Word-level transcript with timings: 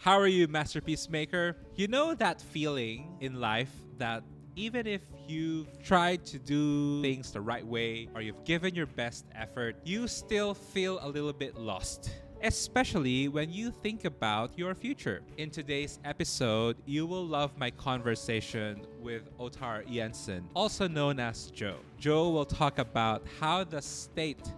How 0.00 0.16
are 0.20 0.28
you, 0.28 0.46
Masterpiece 0.46 1.10
Maker? 1.10 1.56
You 1.74 1.88
know 1.88 2.14
that 2.14 2.40
feeling 2.40 3.16
in 3.20 3.40
life 3.40 3.72
that 3.98 4.22
even 4.54 4.86
if 4.86 5.02
you've 5.26 5.66
tried 5.82 6.24
to 6.26 6.38
do 6.38 7.02
things 7.02 7.32
the 7.32 7.40
right 7.40 7.66
way 7.66 8.08
or 8.14 8.22
you've 8.22 8.44
given 8.44 8.76
your 8.76 8.86
best 8.86 9.26
effort, 9.34 9.74
you 9.84 10.06
still 10.06 10.54
feel 10.54 11.00
a 11.02 11.08
little 11.08 11.32
bit 11.32 11.56
lost. 11.56 12.12
Especially 12.44 13.26
when 13.26 13.50
you 13.52 13.72
think 13.72 14.04
about 14.04 14.56
your 14.56 14.72
future. 14.72 15.22
In 15.36 15.50
today's 15.50 15.98
episode, 16.04 16.76
you 16.86 17.04
will 17.04 17.26
love 17.26 17.58
my 17.58 17.72
conversation 17.72 18.86
with 19.00 19.36
Ottar 19.38 19.84
Jenssen, 19.92 20.44
also 20.54 20.86
known 20.86 21.18
as 21.18 21.50
Jo. 21.50 21.74
Jo 21.98 22.28
will 22.30 22.44
talk 22.44 22.78
about 22.78 23.26
how 23.40 23.64
the 23.64 23.82
state 23.82 24.52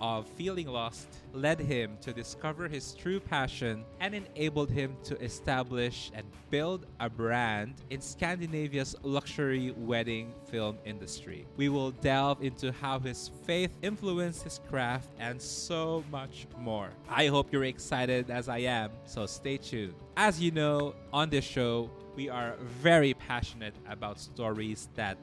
of 0.00 0.28
feeling 0.28 0.66
lost 0.66 1.08
led 1.32 1.60
him 1.60 1.96
to 2.00 2.12
discover 2.12 2.68
his 2.68 2.94
true 2.94 3.20
passion 3.20 3.84
and 4.00 4.14
enabled 4.14 4.70
him 4.70 4.96
to 5.04 5.20
establish 5.22 6.10
and 6.14 6.26
build 6.50 6.86
a 7.00 7.08
brand 7.08 7.74
in 7.90 8.00
Scandinavia's 8.00 8.94
luxury 9.02 9.72
wedding 9.76 10.32
film 10.50 10.78
industry. 10.84 11.46
We 11.56 11.68
will 11.68 11.90
delve 11.90 12.42
into 12.42 12.72
how 12.72 12.98
his 12.98 13.30
faith 13.44 13.70
influenced 13.82 14.42
his 14.42 14.60
craft 14.68 15.08
and 15.18 15.40
so 15.40 16.04
much 16.10 16.46
more. 16.58 16.90
I 17.08 17.26
hope 17.26 17.52
you're 17.52 17.64
excited 17.64 18.30
as 18.30 18.48
I 18.48 18.58
am, 18.58 18.90
so 19.04 19.26
stay 19.26 19.56
tuned. 19.56 19.94
As 20.16 20.40
you 20.40 20.50
know, 20.50 20.94
on 21.12 21.30
this 21.30 21.44
show, 21.44 21.90
we 22.14 22.30
are 22.30 22.56
very 22.82 23.12
passionate 23.14 23.74
about 23.88 24.18
stories 24.18 24.88
that 24.94 25.18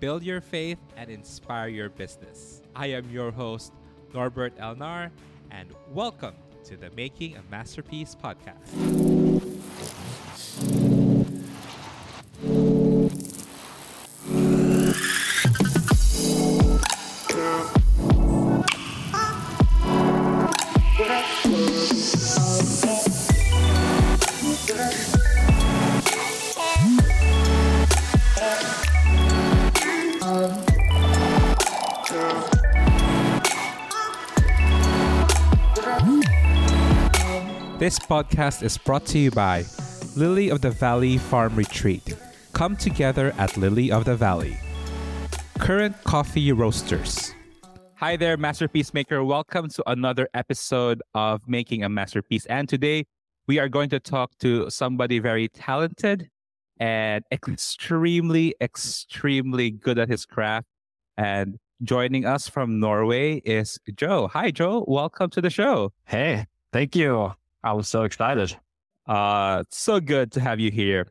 build 0.00 0.22
your 0.22 0.40
faith 0.40 0.78
and 0.96 1.10
inspire 1.10 1.68
your 1.68 1.88
business. 1.88 2.60
I 2.74 2.88
am 2.88 3.08
your 3.10 3.30
host, 3.30 3.72
Norbert 4.14 4.56
Elnar, 4.58 5.10
and 5.50 5.68
welcome 5.92 6.34
to 6.64 6.76
the 6.76 6.90
Making 6.90 7.36
a 7.36 7.42
Masterpiece 7.50 8.14
podcast. 8.14 9.15
This 37.86 38.00
podcast 38.00 38.64
is 38.64 38.76
brought 38.76 39.06
to 39.06 39.18
you 39.20 39.30
by 39.30 39.64
Lily 40.16 40.48
of 40.48 40.60
the 40.60 40.72
Valley 40.72 41.18
Farm 41.18 41.54
Retreat. 41.54 42.16
Come 42.52 42.74
together 42.76 43.32
at 43.38 43.56
Lily 43.56 43.92
of 43.92 44.04
the 44.04 44.16
Valley. 44.16 44.58
Current 45.60 45.94
Coffee 46.02 46.50
Roasters. 46.50 47.32
Hi 47.94 48.16
there, 48.16 48.36
Masterpiece 48.36 48.92
Maker. 48.92 49.22
Welcome 49.22 49.68
to 49.68 49.88
another 49.88 50.28
episode 50.34 51.00
of 51.14 51.42
Making 51.46 51.84
a 51.84 51.88
Masterpiece. 51.88 52.44
And 52.46 52.68
today 52.68 53.06
we 53.46 53.60
are 53.60 53.68
going 53.68 53.90
to 53.90 54.00
talk 54.00 54.36
to 54.40 54.68
somebody 54.68 55.20
very 55.20 55.46
talented 55.46 56.28
and 56.80 57.22
extremely, 57.30 58.56
extremely 58.60 59.70
good 59.70 60.00
at 60.00 60.08
his 60.08 60.26
craft. 60.26 60.66
And 61.16 61.60
joining 61.84 62.24
us 62.24 62.48
from 62.48 62.80
Norway 62.80 63.36
is 63.44 63.78
Jo. 63.94 64.26
Hi, 64.32 64.50
Jo. 64.50 64.84
Welcome 64.88 65.30
to 65.30 65.40
the 65.40 65.50
show. 65.50 65.92
Hey, 66.04 66.46
thank 66.72 66.96
you. 66.96 67.36
I 67.66 67.72
was 67.72 67.88
so 67.88 68.04
excited. 68.04 68.56
Uh, 69.08 69.64
so 69.70 69.98
good 69.98 70.30
to 70.32 70.40
have 70.40 70.60
you 70.60 70.70
here. 70.70 71.08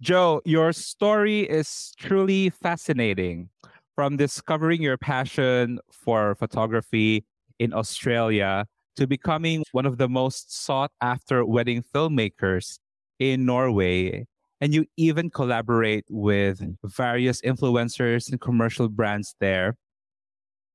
Jo, 0.00 0.42
your 0.44 0.72
story 0.72 1.42
is 1.42 1.92
truly 1.96 2.50
fascinating. 2.50 3.50
From 3.94 4.16
discovering 4.16 4.82
your 4.82 4.98
passion 4.98 5.78
for 5.92 6.34
photography 6.34 7.24
in 7.60 7.72
Australia 7.72 8.66
to 8.96 9.06
becoming 9.06 9.62
one 9.70 9.86
of 9.86 9.98
the 9.98 10.08
most 10.08 10.64
sought 10.64 10.90
after 11.00 11.44
wedding 11.44 11.84
filmmakers 11.94 12.80
in 13.20 13.46
Norway. 13.46 14.26
And 14.60 14.74
you 14.74 14.86
even 14.96 15.30
collaborate 15.30 16.04
with 16.08 16.60
various 16.82 17.40
influencers 17.42 18.28
and 18.28 18.40
commercial 18.40 18.88
brands 18.88 19.36
there. 19.38 19.76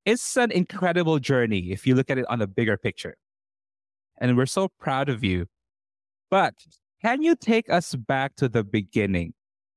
It's 0.05 0.37
an 0.37 0.51
incredible 0.51 1.19
journey 1.19 1.71
if 1.73 1.85
you 1.85 1.95
look 1.95 2.09
at 2.09 2.17
it 2.17 2.25
on 2.29 2.41
a 2.41 2.47
bigger 2.47 2.77
picture 2.77 3.17
and 4.19 4.38
we're 4.38 4.45
so 4.45 4.69
proud 4.79 5.09
of 5.09 5.23
you. 5.23 5.47
But 6.29 6.53
can 7.01 7.22
you 7.22 7.35
take 7.35 7.69
us 7.69 7.95
back 7.95 8.35
to 8.38 8.50
the 8.50 8.63
beginning? 8.63 9.33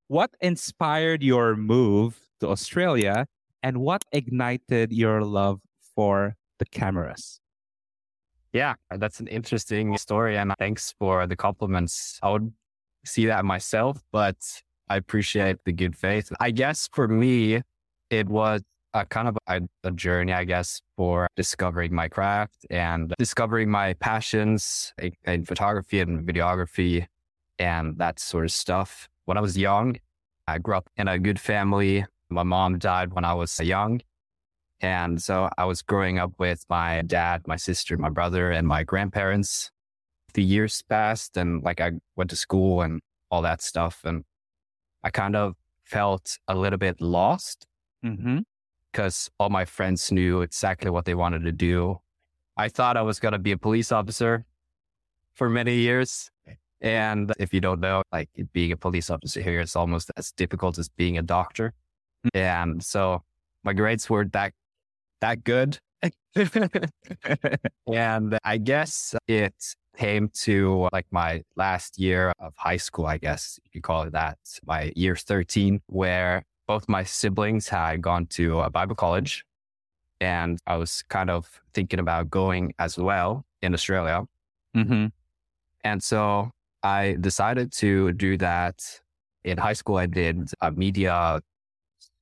What 0.08 0.30
inspired 0.40 1.22
your 1.22 1.54
move 1.56 2.18
to 2.40 2.48
Australia 2.48 3.26
and 3.62 3.78
what 3.78 4.04
ignited 4.12 4.92
your 4.92 5.22
love 5.22 5.60
for 5.94 6.36
the 6.58 6.64
cameras? 6.64 7.40
Yeah, 8.52 8.74
that's 8.90 9.20
an 9.20 9.28
interesting 9.28 9.96
story. 9.98 10.36
And 10.36 10.52
thanks 10.58 10.94
for 10.98 11.26
the 11.26 11.36
compliments. 11.36 12.18
I 12.22 12.30
would 12.30 12.52
see 13.04 13.26
that 13.26 13.44
myself, 13.44 14.02
but 14.10 14.36
I 14.88 14.96
appreciate 14.96 15.58
the 15.64 15.72
good 15.72 15.96
faith. 15.96 16.32
I 16.40 16.50
guess 16.50 16.88
for 16.92 17.06
me, 17.06 17.62
it 18.10 18.28
was 18.28 18.62
a 18.94 19.06
kind 19.06 19.28
of 19.28 19.38
a, 19.46 19.60
a, 19.84 19.90
journey, 19.92 20.32
I 20.32 20.44
guess, 20.44 20.80
for 20.96 21.28
discovering 21.36 21.94
my 21.94 22.08
craft 22.08 22.66
and 22.70 23.14
discovering 23.18 23.70
my 23.70 23.94
passions 23.94 24.92
in, 24.98 25.12
in 25.24 25.44
photography 25.44 26.00
and 26.00 26.26
videography 26.26 27.06
and 27.58 27.98
that 27.98 28.18
sort 28.18 28.44
of 28.44 28.52
stuff. 28.52 29.08
When 29.26 29.36
I 29.36 29.40
was 29.40 29.56
young, 29.56 29.96
I 30.46 30.58
grew 30.58 30.76
up 30.76 30.88
in 30.96 31.08
a 31.08 31.18
good 31.18 31.38
family. 31.38 32.04
My 32.28 32.42
mom 32.42 32.78
died 32.78 33.12
when 33.12 33.24
I 33.24 33.34
was 33.34 33.58
young. 33.60 34.00
And 34.80 35.20
so 35.22 35.50
I 35.58 35.66
was 35.66 35.82
growing 35.82 36.18
up 36.18 36.32
with 36.38 36.64
my 36.68 37.02
dad, 37.02 37.42
my 37.46 37.56
sister, 37.56 37.96
my 37.98 38.08
brother, 38.08 38.50
and 38.50 38.66
my 38.66 38.82
grandparents. 38.82 39.70
The 40.32 40.42
years 40.42 40.82
passed 40.82 41.36
and 41.36 41.62
like 41.62 41.80
I 41.80 41.92
went 42.16 42.30
to 42.30 42.36
school 42.36 42.82
and 42.82 43.00
all 43.30 43.42
that 43.42 43.62
stuff. 43.62 44.00
And 44.04 44.24
I 45.04 45.10
kind 45.10 45.36
of 45.36 45.54
felt 45.84 46.38
a 46.48 46.54
little 46.54 46.78
bit 46.78 47.00
lost. 47.00 47.66
Mm-hmm 48.04 48.38
because 48.92 49.30
all 49.38 49.50
my 49.50 49.64
friends 49.64 50.10
knew 50.10 50.40
exactly 50.42 50.90
what 50.90 51.04
they 51.04 51.14
wanted 51.14 51.44
to 51.44 51.52
do. 51.52 52.00
I 52.56 52.68
thought 52.68 52.96
I 52.96 53.02
was 53.02 53.20
going 53.20 53.32
to 53.32 53.38
be 53.38 53.52
a 53.52 53.58
police 53.58 53.92
officer 53.92 54.44
for 55.32 55.48
many 55.48 55.76
years. 55.76 56.30
And 56.80 57.32
if 57.38 57.52
you 57.54 57.60
don't 57.60 57.80
know, 57.80 58.02
like 58.12 58.28
being 58.52 58.72
a 58.72 58.76
police 58.76 59.10
officer 59.10 59.40
here 59.40 59.60
is 59.60 59.76
almost 59.76 60.10
as 60.16 60.32
difficult 60.32 60.78
as 60.78 60.88
being 60.88 61.18
a 61.18 61.22
doctor. 61.22 61.72
Hmm. 62.22 62.38
And 62.38 62.82
so 62.84 63.22
my 63.64 63.72
grades 63.72 64.08
were 64.08 64.24
that, 64.26 64.52
that 65.20 65.44
good. 65.44 65.78
and 67.92 68.38
I 68.44 68.58
guess 68.58 69.14
it 69.28 69.54
came 69.96 70.30
to 70.32 70.88
like 70.92 71.06
my 71.10 71.42
last 71.56 71.98
year 71.98 72.32
of 72.38 72.54
high 72.56 72.78
school, 72.78 73.06
I 73.06 73.18
guess 73.18 73.58
you 73.72 73.82
call 73.82 74.02
it 74.04 74.12
that, 74.12 74.38
my 74.64 74.92
year 74.96 75.16
13, 75.16 75.82
where 75.86 76.44
both 76.70 76.88
my 76.88 77.02
siblings 77.02 77.66
had 77.68 78.00
gone 78.00 78.26
to 78.26 78.60
a 78.60 78.70
Bible 78.70 78.94
college 78.94 79.44
and 80.20 80.50
I 80.72 80.76
was 80.76 81.02
kind 81.16 81.28
of 81.28 81.60
thinking 81.74 81.98
about 81.98 82.30
going 82.30 82.74
as 82.78 82.96
well 82.96 83.44
in 83.60 83.74
Australia. 83.74 84.18
Mm-hmm. 84.76 85.06
And 85.82 86.00
so 86.00 86.52
I 86.84 87.16
decided 87.20 87.72
to 87.82 88.12
do 88.12 88.36
that. 88.36 88.76
In 89.42 89.56
high 89.58 89.72
school, 89.80 89.96
I 89.96 90.06
did 90.06 90.36
a 90.60 90.70
media 90.70 91.40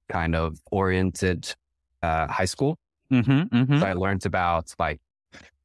kind 0.09 0.35
of 0.35 0.49
oriented 0.71 1.55
uh, 2.03 2.29
high 2.29 2.51
school. 2.55 2.79
Mm-hmm, 3.13 3.55
mm-hmm. 3.55 3.79
So 3.81 3.85
I 3.87 3.93
learned 3.93 4.25
about 4.25 4.67
like 4.79 5.01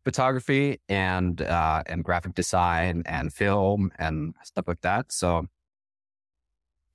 photography 0.03 0.81
and 0.89 1.41
uh, 1.41 1.83
and 1.85 2.03
graphic 2.03 2.33
design 2.35 3.03
and 3.05 3.31
film 3.31 3.91
and 3.97 4.33
stuff 4.43 4.67
like 4.67 4.81
that. 4.81 5.13
So 5.13 5.47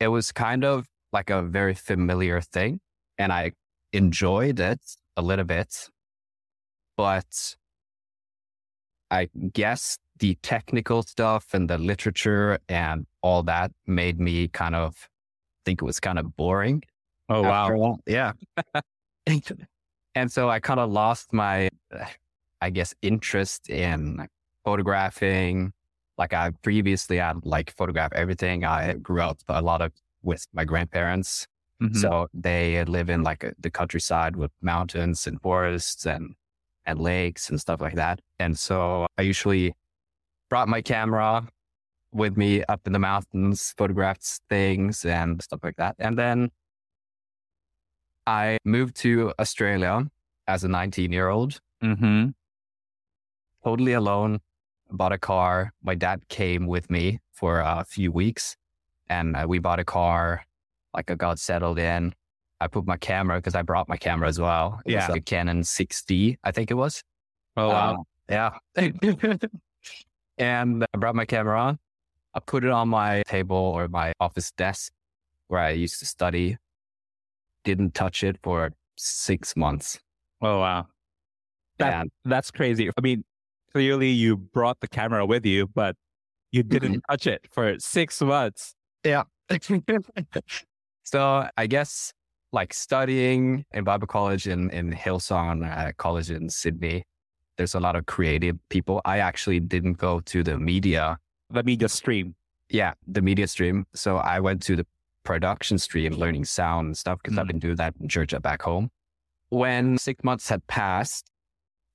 it 0.01 0.09
was 0.09 0.33
kind 0.33 0.65
of 0.65 0.87
like 1.13 1.31
a 1.31 1.43
very 1.43 1.75
familiar 1.75 2.41
thing 2.41 2.81
and 3.19 3.33
I 3.33 3.53
enjoyed 3.93 4.61
it 4.61 4.81
a 5.17 5.23
little 5.23 5.45
bit. 5.45 5.89
But 6.97 7.57
I 9.11 9.29
guess 9.53 9.99
the 10.19 10.37
technical 10.43 11.03
stuff 11.03 11.55
and 11.55 11.69
the 11.71 11.79
literature 11.79 12.59
and 12.69 13.07
all 13.23 13.43
that 13.45 13.71
made 13.87 14.21
me 14.21 14.49
kind 14.49 14.75
of 14.75 15.09
think 15.65 15.83
it 15.83 15.85
was 15.85 16.01
kind 16.01 16.19
of 16.19 16.37
boring. 16.37 16.83
Oh, 17.29 17.43
wow. 17.43 17.99
Yeah. 18.07 18.33
and 20.15 20.33
so 20.33 20.49
I 20.49 20.61
kind 20.61 20.81
of 20.81 20.91
lost 20.91 21.33
my, 21.33 21.69
I 22.61 22.71
guess, 22.71 22.95
interest 23.03 23.71
in 23.71 24.27
photographing. 24.65 25.73
Like 26.17 26.33
I 26.33 26.51
previously 26.63 27.19
had 27.19 27.45
like 27.45 27.71
photograph 27.77 28.13
everything. 28.13 28.65
I 28.65 28.95
grew 28.95 29.23
up 29.23 29.39
a 29.49 29.63
lot 29.63 29.83
of 29.83 29.93
with 30.23 30.47
my 30.53 30.65
grandparents. 30.65 31.47
Mm-hmm. 31.83 31.97
So 31.99 32.29
they 32.35 32.85
live 32.85 33.09
in 33.09 33.23
like 33.23 33.45
a, 33.45 33.53
the 33.59 33.71
countryside 33.71 34.37
with 34.37 34.51
mountains 34.61 35.27
and 35.27 35.41
forests 35.41 36.07
and, 36.07 36.35
and 36.87 36.99
lakes 36.99 37.51
and 37.51 37.61
stuff 37.61 37.81
like 37.81 37.95
that. 37.95 38.21
And 38.39 38.59
so 38.59 39.07
I 39.17 39.23
usually 39.23 39.75
brought 40.51 40.69
my 40.69 40.83
camera 40.83 41.47
with 42.13 42.37
me 42.37 42.65
up 42.65 42.81
in 42.87 42.93
the 42.93 42.99
mountains, 42.99 43.75
photographed 43.77 44.41
things 44.49 45.05
and 45.05 45.41
stuff 45.43 45.61
like 45.63 45.77
that. 45.77 45.95
And 45.99 46.19
then 46.19 46.51
I 48.27 48.59
moved 48.65 48.97
to 48.97 49.33
Australia 49.39 50.07
as 50.47 50.65
a 50.65 50.69
19 50.69 51.13
year 51.13 51.29
old, 51.29 51.61
Mm-hmm. 51.83 52.31
totally 53.63 53.93
alone, 53.93 54.41
bought 54.91 55.13
a 55.13 55.19
car. 55.19 55.73
My 55.83 55.95
dad 55.95 56.29
came 56.29 56.67
with 56.67 56.91
me 56.91 57.21
for 57.33 57.61
a 57.61 57.85
few 57.89 58.11
weeks 58.11 58.57
and 59.11 59.37
uh, 59.37 59.47
we 59.49 59.59
bought 59.59 59.79
a 59.81 59.85
car. 59.85 60.45
Like 60.95 61.11
I 61.11 61.15
got 61.15 61.39
settled 61.39 61.79
in. 61.79 62.15
I 62.61 62.67
put 62.67 62.87
my 62.87 62.97
camera 62.97 63.39
because 63.39 63.55
I 63.55 63.63
brought 63.63 63.89
my 63.89 63.97
camera 63.97 64.29
as 64.29 64.41
well. 64.41 64.81
It 64.85 64.95
was 64.97 65.09
Yeah. 65.09 65.15
a 65.15 65.21
Canon 65.21 65.61
6D, 65.63 66.37
I 66.43 66.51
think 66.51 66.71
it 66.71 66.75
was. 66.75 67.03
Oh 67.57 67.69
wow. 67.69 68.05
Uh, 68.29 68.51
yeah. 68.77 69.37
and 70.39 70.85
I 70.93 70.99
brought 70.99 71.15
my 71.15 71.25
camera 71.25 71.61
on. 71.61 71.79
I 72.35 72.41
put 72.41 72.65
it 72.65 72.71
on 72.71 72.89
my 72.89 73.23
table 73.27 73.57
or 73.57 73.89
my 73.89 74.13
office 74.21 74.51
desk 74.53 74.93
where 75.49 75.61
I 75.61 75.71
used 75.71 75.99
to 76.01 76.07
study. 76.07 76.57
Didn't 77.65 77.95
touch 77.95 78.23
it 78.23 78.39
for 78.43 78.73
six 78.97 79.57
months. 79.57 79.99
oh 80.43 80.61
wow. 80.61 80.87
That- 81.79 81.95
and 82.03 82.11
That's 82.25 82.51
crazy. 82.51 82.91
I 82.97 83.01
mean, 83.01 83.25
clearly 83.73 84.09
you 84.11 84.37
brought 84.37 84.81
the 84.81 84.89
camera 84.89 85.25
with 85.27 85.45
you, 85.47 85.67
but 85.69 85.97
you 86.51 86.63
didn't 86.63 86.93
Mm-hmm. 86.93 87.11
touch 87.13 87.27
it 87.27 87.47
for 87.53 87.77
six 87.79 88.21
months. 88.21 88.75
Yeah. 89.05 89.25
so 91.05 91.49
I 91.57 91.67
guess 91.67 92.13
like 92.53 92.73
studying 92.75 93.65
in 93.73 93.85
Bible 93.85 94.07
college 94.07 94.47
in, 94.47 94.71
in 94.71 94.93
Hillsong 94.93 95.65
uh, 95.71 95.93
College 95.97 96.31
in 96.31 96.49
Sydney, 96.49 97.05
there's 97.57 97.75
a 97.75 97.81
lot 97.81 97.97
of 97.97 98.07
creative 98.07 98.57
people. 98.71 99.01
I 99.05 99.19
actually 99.19 99.61
didn't 99.61 99.95
go 99.95 100.21
to 100.21 100.43
the 100.43 100.59
media 100.59 101.19
The 101.51 101.63
media 101.63 101.89
stream. 101.89 102.35
yeah, 102.71 102.95
the 103.07 103.23
media 103.23 103.47
stream. 103.49 103.87
So 103.95 104.17
I 104.19 104.41
went 104.41 104.63
to 104.65 104.77
the 104.77 104.87
production 105.25 105.79
stream, 105.79 106.13
learning 106.15 106.45
sound 106.45 106.87
and 106.89 106.97
stuff, 106.97 107.19
because 107.23 107.37
I've 107.39 107.45
Mm. 107.47 107.49
been 107.49 107.59
doing 107.59 107.77
that 107.77 107.95
in 108.01 108.09
church 108.09 108.33
back 108.43 108.63
home. 108.63 108.91
When 109.51 109.99
six 109.99 110.23
months 110.25 110.49
had 110.49 110.67
passed, 110.67 111.31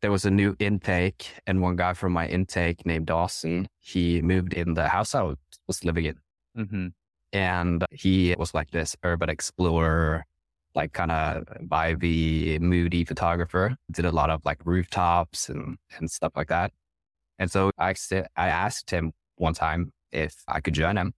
there 0.01 0.11
was 0.11 0.25
a 0.25 0.31
new 0.31 0.55
intake, 0.59 1.31
and 1.47 1.61
one 1.61 1.75
guy 1.77 1.93
from 1.93 2.11
my 2.13 2.27
intake 2.27 2.85
named 2.85 3.05
Dawson, 3.07 3.67
he 3.79 4.21
moved 4.21 4.53
in 4.53 4.73
the 4.73 4.87
house 4.89 5.15
I 5.15 5.33
was 5.67 5.83
living 5.85 6.05
in, 6.05 6.15
Mm-hmm. 6.57 6.87
and 7.33 7.85
he 7.91 8.35
was 8.37 8.53
like 8.53 8.71
this 8.71 8.95
urban 9.03 9.29
explorer, 9.29 10.25
like 10.75 10.93
kind 10.93 11.11
of 11.11 11.45
vibey, 11.67 12.59
moody 12.59 13.05
photographer. 13.05 13.75
Did 13.91 14.05
a 14.05 14.11
lot 14.11 14.29
of 14.29 14.43
like 14.45 14.59
rooftops 14.65 15.49
and 15.49 15.77
and 15.97 16.09
stuff 16.11 16.33
like 16.35 16.49
that. 16.49 16.71
And 17.39 17.49
so 17.51 17.71
I 17.77 17.95
I 18.35 18.47
asked 18.49 18.89
him 18.91 19.11
one 19.37 19.53
time 19.55 19.91
if 20.11 20.35
I 20.47 20.61
could 20.61 20.75
join 20.75 20.97
him, 20.97 21.13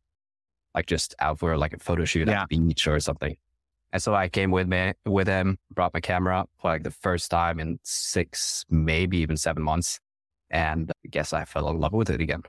like 0.74 0.86
just 0.86 1.16
out 1.20 1.40
for 1.40 1.58
like 1.58 1.74
a 1.74 1.80
photo 1.80 2.06
shoot 2.06 2.28
Yeah. 2.28 2.44
at 2.44 2.50
the 2.50 2.58
beach 2.60 2.88
or 2.88 3.00
something. 3.00 3.36
And 3.92 4.02
so 4.02 4.14
I 4.16 4.28
came 4.30 4.52
with 4.52 4.68
me 4.68 4.94
with 5.06 5.28
him, 5.28 5.58
brought 5.74 5.94
my 5.94 6.02
camera 6.02 6.46
for 6.62 6.72
like 6.72 6.84
the 6.84 6.92
first 6.92 7.32
time 7.32 7.60
in 7.60 7.80
six, 7.84 8.66
maybe 8.70 9.18
even 9.20 9.38
seven 9.38 9.64
months. 9.64 10.00
And 10.50 10.92
I 11.06 11.08
guess 11.10 11.34
I 11.34 11.46
fell 11.46 11.70
in 11.70 11.80
love 11.80 11.94
with 11.94 12.10
it 12.10 12.22
again. 12.22 12.44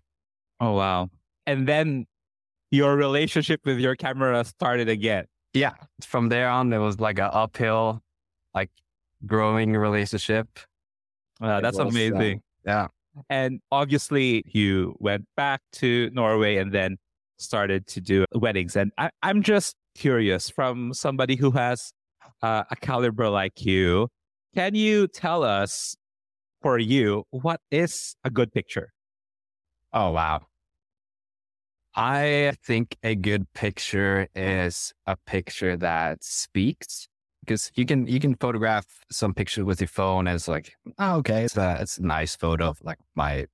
Oh 0.61 0.73
wow. 0.73 1.09
And 1.47 1.69
then 1.69 2.07
your 2.71 2.97
relationship 2.97 3.61
with 3.65 3.79
your 3.79 3.97
camera 3.97 4.45
started 4.45 4.89
again. 4.89 5.27
Yeah. 5.55 5.73
From 6.03 6.29
there 6.29 6.49
on, 6.49 6.73
it 6.73 6.79
was 6.79 7.01
like 7.01 7.19
an 7.19 7.31
uphill, 7.33 8.03
like 8.55 8.71
growing 9.25 9.73
relationship. 9.73 10.49
Uh, 11.41 11.61
that's 11.61 11.79
was, 11.79 11.87
uh, 11.87 11.89
amazing. 11.89 12.43
yeah. 12.65 12.89
And 13.31 13.61
obviously, 13.73 14.43
you 14.47 14.95
went 14.99 15.27
back 15.37 15.63
to 15.75 16.11
Norway 16.13 16.57
and 16.57 16.73
then 16.73 16.99
started 17.39 17.87
to 17.89 18.01
do 18.01 18.25
weddings. 18.35 18.77
And 18.77 18.93
I, 18.99 19.11
I'm 19.23 19.43
just 19.43 19.75
curious 19.95 20.51
from 20.51 20.93
somebody 20.93 21.37
who 21.37 21.51
has 21.53 21.93
uh, 22.43 22.65
a 22.71 22.77
caliber 22.77 23.29
like 23.29 23.65
you, 23.65 24.09
can 24.55 24.75
you 24.75 25.09
tell 25.09 25.43
us 25.43 25.97
for 26.61 26.79
you 26.79 27.25
what 27.31 27.61
is 27.71 28.17
a 28.25 28.31
good 28.31 28.53
picture? 28.53 28.93
Oh, 29.93 30.11
wow. 30.11 30.43
I 31.97 32.53
think 32.63 32.97
a 33.03 33.15
good 33.15 33.51
picture 33.55 34.29
is 34.35 34.93
a 35.07 35.17
picture 35.27 35.79
that 35.79 36.23
speaks 36.23 37.09
because 37.41 37.73
you 37.75 37.87
can, 37.87 38.07
you 38.07 38.21
can 38.21 38.35
photograph 38.35 38.87
some 39.11 39.33
picture 39.33 39.65
with 39.65 39.81
your 39.81 39.89
phone 39.89 40.27
and 40.27 40.35
it's 40.35 40.47
like, 40.47 40.75
oh, 40.99 41.17
okay, 41.19 41.45
it's 41.45 41.57
a, 41.57 41.79
it's 41.81 41.97
a 41.97 42.03
nice 42.03 42.37
photo 42.37 42.69
of 42.69 42.79
like 42.83 42.99
my 43.15 43.47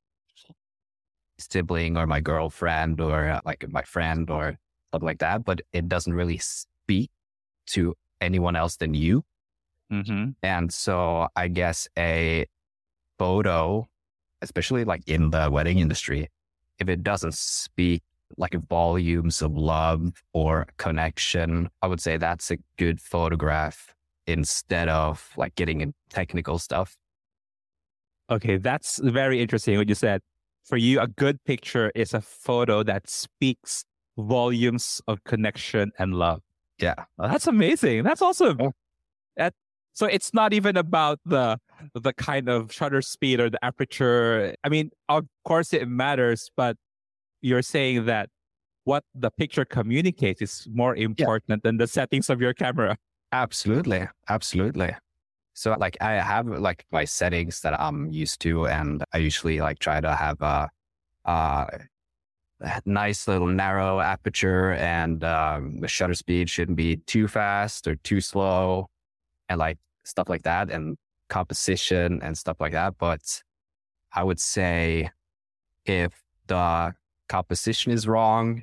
sibling 1.39 1.97
or 1.97 2.07
my 2.07 2.21
girlfriend 2.21 3.01
or 3.01 3.29
uh, 3.29 3.41
like 3.45 3.65
my 3.71 3.83
friend 3.83 4.29
or 4.29 4.59
something 4.93 5.07
like 5.07 5.19
that, 5.19 5.45
but 5.45 5.61
it 5.73 5.89
doesn't 5.89 6.15
really 6.15 6.39
speak 6.39 7.11
to 7.67 7.95
anyone 8.21 8.57
else 8.57 8.77
than 8.77 8.93
you. 8.95 9.25
Mm-hmm. 9.93 10.31
And 10.43 10.73
so 10.73 11.29
I 11.37 11.47
guess 11.49 11.87
a 11.97 12.47
photo, 13.19 13.87
especially 14.41 14.85
like 14.85 15.03
in 15.07 15.31
the 15.31 15.49
wedding 15.51 15.79
industry, 15.79 16.29
if 16.79 16.89
it 16.89 17.05
doesn't 17.05 17.35
speak 17.35 18.03
like 18.37 18.55
volumes 18.69 19.43
of 19.43 19.57
love 19.57 20.23
or 20.33 20.67
connection, 20.79 21.69
I 21.83 21.87
would 21.87 22.01
say 22.01 22.17
that's 22.17 22.51
a 22.51 22.59
good 22.77 23.01
photograph 23.01 23.95
instead 24.27 24.89
of 24.89 25.31
like 25.37 25.55
getting 25.55 25.81
in 25.81 25.95
technical 26.11 26.59
stuff. 26.59 26.97
Okay, 28.31 28.57
that's 28.57 28.99
very 28.99 29.41
interesting 29.41 29.77
what 29.77 29.89
you 29.89 29.95
said. 29.95 30.21
For 30.65 30.77
you, 30.77 31.01
a 31.01 31.09
good 31.09 31.43
picture 31.45 31.91
is 31.95 32.15
a 32.15 32.21
photo 32.21 32.83
that 32.85 33.11
speaks 33.11 33.85
volumes 34.17 35.01
of 35.09 35.25
connection 35.25 35.91
and 35.99 36.15
love. 36.15 36.41
Yeah. 36.79 36.95
Oh, 37.19 37.29
that's 37.29 37.47
amazing. 37.47 38.05
That's 38.05 38.23
awesome. 38.23 38.59
Yeah. 38.61 38.69
That, 39.37 39.55
so 39.93 40.07
it's 40.07 40.33
not 40.33 40.53
even 40.53 40.77
about 40.77 41.19
the 41.25 41.59
the 41.95 42.13
kind 42.15 42.49
of 42.49 42.73
shutter 42.73 43.03
speed 43.03 43.41
or 43.41 43.51
the 43.51 43.63
aperture. 43.65 44.55
I 44.65 44.69
mean, 44.69 44.91
of 45.09 45.27
course 45.45 45.73
it 45.73 45.89
matters, 45.89 46.51
but 46.57 46.77
you're 47.43 47.63
saying 47.63 48.07
that 48.07 48.31
what 48.85 49.05
the 49.15 49.31
picture 49.31 49.65
communicates 49.65 50.43
is 50.43 50.67
more 50.73 50.97
important 50.97 51.63
than 51.63 51.77
the 51.77 51.87
settings 51.87 52.31
of 52.31 52.41
your 52.41 52.55
camera. 52.55 52.97
Absolutely. 53.33 54.09
Absolutely. 54.29 54.95
So 55.55 55.77
like 55.79 55.97
I 56.01 56.13
have 56.13 56.47
like 56.47 56.87
my 56.91 57.05
settings 57.05 57.61
that 57.61 57.79
I'm 57.79 58.11
used 58.11 58.41
to 58.41 58.67
and 58.67 59.05
I 59.13 59.19
usually 59.19 59.61
like 59.61 59.79
try 59.79 60.01
to 60.01 60.15
have 60.15 60.41
a, 60.41 60.71
a 61.25 61.81
nice 62.85 63.29
little 63.29 63.47
narrow 63.47 64.01
aperture 64.01 64.73
and 64.73 65.23
um, 65.25 65.81
the 65.81 65.89
shutter 65.89 66.15
speed 66.15 66.49
shouldn't 66.49 66.77
be 66.77 66.97
too 66.97 67.29
fast 67.29 67.87
or 67.87 67.97
too 67.97 68.21
slow 68.21 68.89
and 69.49 69.59
like 69.59 69.79
stuff 70.05 70.29
like 70.29 70.43
that 70.43 70.71
and 70.71 70.97
composition 71.29 72.21
and 72.23 72.37
stuff 72.37 72.61
like 72.61 72.73
that. 72.73 72.95
But 72.99 73.43
I 74.13 74.25
would 74.25 74.41
say 74.41 75.11
if 75.85 76.13
the 76.47 76.95
composition 77.33 77.93
is 77.93 78.07
wrong, 78.07 78.63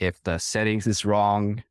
if 0.00 0.20
the 0.24 0.36
settings 0.38 0.86
is 0.86 1.04
wrong, 1.04 1.62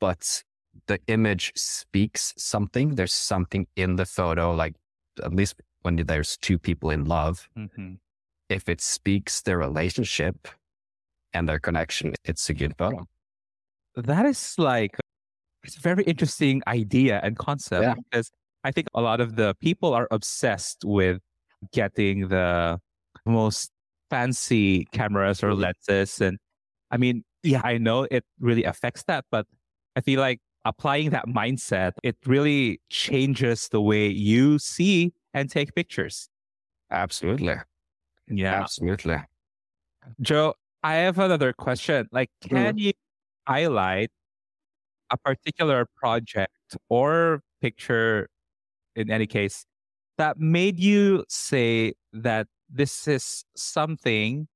but 0.00 0.44
the 0.86 0.98
image 1.06 1.50
speaks 1.56 2.34
something. 2.36 2.94
There's 2.94 3.14
something 3.14 3.66
in 3.74 3.96
the 3.96 4.04
photo, 4.04 4.54
like 4.54 4.74
at 5.24 5.34
least 5.34 5.54
when 5.82 5.96
there's 5.96 6.36
two 6.36 6.58
people 6.58 6.90
in 6.90 7.06
love. 7.06 7.48
Mm-hmm. 7.56 7.94
If 8.50 8.68
it 8.68 8.80
speaks 8.82 9.40
their 9.40 9.56
relationship 9.56 10.36
and 11.32 11.48
their 11.48 11.58
connection, 11.58 12.14
it's 12.24 12.50
a 12.50 12.54
good 12.54 12.74
photo. 12.76 13.06
That 13.96 14.26
is 14.26 14.54
like 14.58 14.92
it's 15.64 15.78
a 15.78 15.80
very 15.80 16.04
interesting 16.04 16.62
idea 16.66 17.20
and 17.24 17.36
concept 17.36 17.82
Yeah. 17.82 17.94
because 17.94 18.30
I 18.62 18.70
think 18.72 18.88
a 18.94 19.00
lot 19.00 19.20
of 19.20 19.36
the 19.36 19.54
people 19.60 19.94
are 19.94 20.08
obsessed 20.10 20.84
with 20.84 21.18
getting 21.72 22.28
the 22.28 22.78
most 23.24 23.70
fancy 24.10 24.86
cameras 24.92 25.42
or 25.42 25.54
lenses. 25.54 26.20
And 26.20 26.38
I 26.90 26.96
mean, 26.98 27.24
yeah, 27.42 27.62
I 27.64 27.78
know 27.78 28.06
it 28.10 28.24
really 28.40 28.64
affects 28.64 29.04
that, 29.04 29.24
but 29.30 29.46
I 29.96 30.00
feel 30.00 30.20
like 30.20 30.40
applying 30.64 31.10
that 31.10 31.26
mindset, 31.26 31.92
it 32.02 32.16
really 32.26 32.80
changes 32.90 33.68
the 33.70 33.80
way 33.80 34.08
you 34.08 34.58
see 34.58 35.12
and 35.34 35.50
take 35.50 35.74
pictures. 35.74 36.28
Absolutely. 36.90 37.56
Yeah. 38.28 38.60
Absolutely. 38.62 39.16
Jo, 40.20 40.54
I 40.82 40.94
have 40.96 41.18
another 41.18 41.52
question. 41.52 42.08
Like, 42.12 42.30
Mm. 42.50 42.50
can 42.50 42.78
you 42.78 42.92
highlight 43.46 44.10
a 45.10 45.16
particular 45.16 45.86
project 45.96 46.52
or 46.88 47.42
picture, 47.60 48.28
in 48.96 49.10
any 49.10 49.26
case, 49.26 49.64
that 50.18 50.38
made 50.38 50.78
you 50.80 51.24
say 51.28 51.94
that 52.12 52.48
this 52.68 53.08
is 53.08 53.44
something 53.56 54.48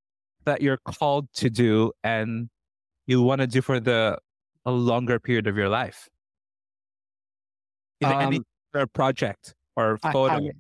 that 0.45 0.61
you're 0.63 0.79
called 0.79 1.29
to 1.35 1.49
do 1.51 1.93
and 2.05 2.49
you 3.07 3.23
want 3.23 3.41
to 3.41 3.47
do 3.47 3.63
for 3.63 3.81
the 3.81 4.19
a 4.65 4.71
longer 4.71 5.19
period 5.19 5.47
of 5.47 5.57
your 5.57 5.69
life? 5.69 6.09
There 8.01 8.13
any 8.13 8.41
Um, 8.75 8.89
project 8.95 9.55
or 9.77 9.99
I- 10.03 10.13
photo? 10.13 10.35
I- 10.35 10.51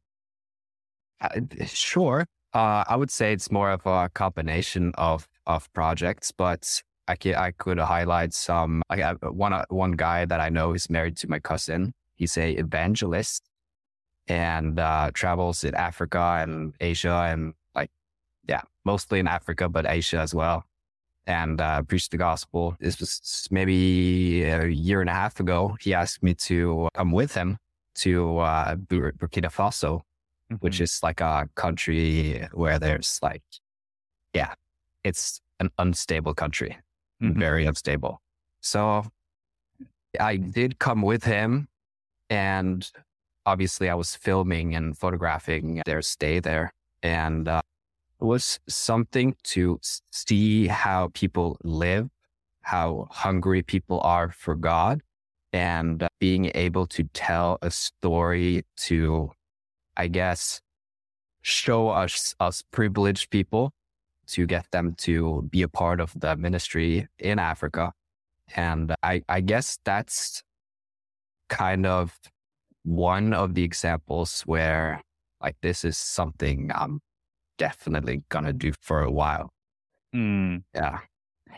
Uh, 1.20 1.64
sure. 1.66 2.26
Uh, 2.52 2.82
I 2.88 2.96
would 2.96 3.10
say 3.10 3.32
it's 3.32 3.50
more 3.50 3.70
of 3.70 3.86
a 3.86 4.08
combination 4.12 4.92
of 4.96 5.28
of 5.46 5.72
projects, 5.72 6.32
but 6.32 6.82
I 7.08 7.14
could, 7.16 7.34
I 7.36 7.52
could 7.52 7.78
highlight 7.78 8.32
some. 8.34 8.82
Like 8.90 9.00
I, 9.00 9.12
one 9.30 9.52
uh, 9.52 9.64
one 9.68 9.92
guy 9.92 10.24
that 10.24 10.40
I 10.40 10.48
know 10.50 10.72
is 10.74 10.90
married 10.90 11.16
to 11.18 11.28
my 11.28 11.38
cousin. 11.38 11.94
He's 12.16 12.36
a 12.36 12.52
evangelist 12.54 13.42
and 14.28 14.78
uh, 14.78 15.10
travels 15.14 15.64
in 15.64 15.74
Africa 15.74 16.40
and 16.42 16.74
Asia 16.80 17.28
and 17.30 17.54
like 17.74 17.90
yeah, 18.48 18.62
mostly 18.84 19.18
in 19.18 19.28
Africa, 19.28 19.68
but 19.68 19.86
Asia 19.86 20.18
as 20.18 20.34
well. 20.34 20.64
And 21.26 21.60
uh, 21.60 21.82
preached 21.82 22.10
the 22.10 22.16
gospel. 22.16 22.76
This 22.80 22.98
was 22.98 23.46
maybe 23.50 24.42
a 24.42 24.66
year 24.66 25.00
and 25.00 25.08
a 25.08 25.12
half 25.12 25.38
ago. 25.38 25.76
He 25.80 25.94
asked 25.94 26.20
me 26.20 26.34
to 26.34 26.88
come 26.94 27.12
with 27.12 27.32
him 27.34 27.58
to 27.96 28.38
uh, 28.38 28.74
Burkina 28.74 29.50
Faso, 29.50 29.98
mm-hmm. 29.98 30.56
which 30.56 30.80
is 30.80 31.00
like 31.00 31.20
a 31.20 31.48
country 31.54 32.48
where 32.52 32.80
there's 32.80 33.20
like, 33.22 33.42
yeah, 34.34 34.54
it's 35.04 35.40
an 35.60 35.70
unstable 35.78 36.34
country, 36.34 36.76
mm-hmm. 37.22 37.38
very 37.38 37.66
unstable. 37.66 38.20
So 38.60 39.04
I 40.18 40.36
did 40.36 40.80
come 40.80 41.02
with 41.02 41.24
him 41.24 41.68
and 42.28 42.90
obviously 43.46 43.88
I 43.88 43.94
was 43.94 44.14
filming 44.14 44.74
and 44.74 44.96
photographing 44.96 45.82
their 45.86 46.02
stay 46.02 46.40
there. 46.40 46.72
And 47.02 47.48
uh, 47.48 47.62
it 48.20 48.24
was 48.24 48.60
something 48.68 49.34
to 49.44 49.80
see 50.10 50.68
how 50.68 51.10
people 51.14 51.56
live, 51.64 52.08
how 52.62 53.08
hungry 53.10 53.62
people 53.62 54.00
are 54.02 54.30
for 54.30 54.54
God, 54.54 55.00
and 55.52 56.02
uh, 56.02 56.08
being 56.20 56.50
able 56.54 56.86
to 56.86 57.04
tell 57.12 57.58
a 57.62 57.70
story 57.70 58.64
to, 58.76 59.32
I 59.96 60.08
guess, 60.08 60.60
show 61.42 61.88
us, 61.88 62.34
us 62.38 62.62
privileged 62.70 63.30
people 63.30 63.72
to 64.28 64.46
get 64.46 64.66
them 64.70 64.94
to 64.96 65.42
be 65.50 65.62
a 65.62 65.68
part 65.68 66.00
of 66.00 66.12
the 66.18 66.36
ministry 66.36 67.08
in 67.18 67.38
Africa. 67.38 67.92
And 68.54 68.94
I, 69.02 69.22
I 69.28 69.40
guess 69.40 69.78
that's 69.84 70.42
kind 71.48 71.84
of 71.84 72.18
one 72.84 73.32
of 73.32 73.54
the 73.54 73.62
examples 73.62 74.42
where 74.42 75.00
like 75.40 75.56
this 75.62 75.84
is 75.84 75.96
something 75.96 76.70
I'm 76.74 77.00
definitely 77.58 78.22
gonna 78.28 78.52
do 78.52 78.72
for 78.80 79.02
a 79.02 79.10
while. 79.10 79.50
Mm. 80.14 80.62
Yeah. 80.74 80.98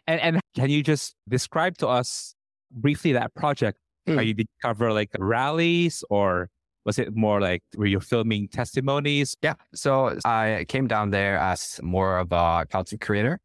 And 0.06 0.20
and 0.20 0.40
can 0.54 0.70
you 0.70 0.82
just 0.82 1.14
describe 1.28 1.78
to 1.78 1.88
us 1.88 2.34
briefly 2.70 3.12
that 3.12 3.34
project? 3.34 3.78
Mm. 4.08 4.18
Are 4.18 4.22
you 4.22 4.34
did 4.34 4.46
you 4.48 4.68
cover 4.68 4.92
like 4.92 5.10
rallies 5.18 6.04
or 6.10 6.48
was 6.84 6.98
it 6.98 7.16
more 7.16 7.40
like 7.40 7.62
were 7.76 7.86
you 7.86 8.00
filming 8.00 8.48
testimonies? 8.48 9.36
Yeah. 9.42 9.54
So 9.74 10.18
I 10.24 10.66
came 10.68 10.86
down 10.86 11.10
there 11.10 11.38
as 11.38 11.80
more 11.82 12.18
of 12.18 12.32
a 12.32 12.66
content 12.70 13.00
creator. 13.00 13.38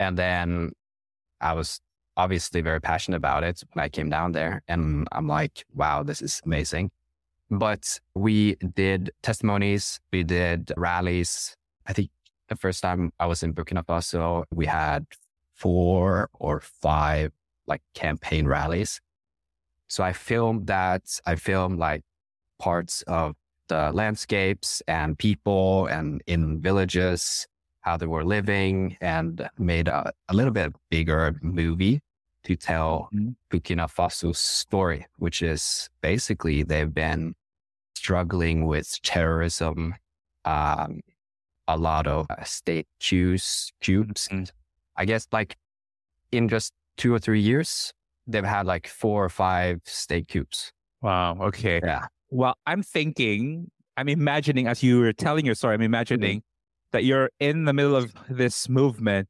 And 0.00 0.16
then 0.16 0.72
I 1.40 1.52
was 1.52 1.80
obviously 2.16 2.60
very 2.60 2.80
passionate 2.80 3.16
about 3.16 3.44
it 3.44 3.62
when 3.72 3.84
I 3.84 3.88
came 3.88 4.08
down 4.08 4.32
there. 4.32 4.62
And 4.68 5.06
I'm 5.12 5.26
like, 5.26 5.64
wow, 5.74 6.02
this 6.02 6.22
is 6.22 6.40
amazing. 6.44 6.90
But 7.50 8.00
we 8.14 8.56
did 8.56 9.10
testimonies, 9.22 10.00
we 10.12 10.22
did 10.22 10.72
rallies. 10.76 11.56
I 11.86 11.92
think 11.92 12.10
the 12.48 12.56
first 12.56 12.82
time 12.82 13.12
I 13.18 13.26
was 13.26 13.42
in 13.42 13.54
Burkina 13.54 13.84
Faso, 13.84 14.44
we 14.52 14.66
had 14.66 15.06
four 15.54 16.28
or 16.34 16.60
five 16.60 17.32
like 17.66 17.82
campaign 17.94 18.46
rallies. 18.46 19.00
So 19.88 20.04
I 20.04 20.12
filmed 20.12 20.66
that. 20.66 21.02
I 21.24 21.36
filmed 21.36 21.78
like 21.78 22.02
parts 22.58 23.02
of 23.02 23.34
the 23.68 23.92
landscapes 23.92 24.82
and 24.86 25.18
people 25.18 25.86
and 25.86 26.22
in 26.26 26.60
villages, 26.60 27.46
how 27.80 27.96
they 27.96 28.06
were 28.06 28.24
living 28.24 28.96
and 29.00 29.48
made 29.58 29.88
a, 29.88 30.12
a 30.28 30.34
little 30.34 30.52
bit 30.52 30.72
bigger 30.90 31.38
movie 31.42 32.00
to 32.48 32.56
tell 32.56 33.10
mm-hmm. 33.14 33.30
Burkina 33.50 33.88
Faso's 33.88 34.38
story, 34.38 35.06
which 35.18 35.42
is 35.42 35.90
basically 36.00 36.62
they've 36.62 36.92
been 36.92 37.34
struggling 37.94 38.64
with 38.64 39.00
terrorism, 39.02 39.94
um, 40.46 41.00
a 41.68 41.76
lot 41.76 42.06
of 42.06 42.26
uh, 42.30 42.42
state 42.44 42.88
coups, 43.00 43.70
coups. 43.82 44.28
Mm-hmm. 44.28 44.44
I 44.96 45.04
guess 45.04 45.28
like 45.30 45.56
in 46.32 46.48
just 46.48 46.72
two 46.96 47.12
or 47.12 47.18
three 47.18 47.40
years, 47.40 47.92
they've 48.26 48.44
had 48.44 48.66
like 48.66 48.88
four 48.88 49.24
or 49.24 49.28
five 49.28 49.80
state 49.84 50.28
coups. 50.28 50.72
Wow. 51.02 51.36
Okay. 51.40 51.80
Yeah. 51.84 52.06
Well, 52.30 52.54
I'm 52.66 52.82
thinking, 52.82 53.70
I'm 53.96 54.08
imagining 54.08 54.66
as 54.66 54.82
you 54.82 55.00
were 55.00 55.12
telling 55.12 55.44
your 55.44 55.54
story, 55.54 55.74
I'm 55.74 55.82
imagining 55.82 56.38
mm-hmm. 56.38 56.92
that 56.92 57.04
you're 57.04 57.30
in 57.40 57.66
the 57.66 57.74
middle 57.74 57.94
of 57.94 58.12
this 58.30 58.68
movement 58.70 59.28